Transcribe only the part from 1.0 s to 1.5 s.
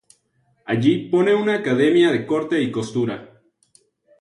pone